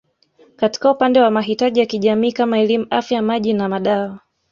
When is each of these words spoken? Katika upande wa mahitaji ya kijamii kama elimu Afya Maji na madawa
Katika 0.55 0.91
upande 0.91 1.19
wa 1.21 1.31
mahitaji 1.31 1.79
ya 1.79 1.85
kijamii 1.85 2.31
kama 2.31 2.59
elimu 2.59 2.87
Afya 2.89 3.21
Maji 3.21 3.53
na 3.53 3.69
madawa 3.69 4.19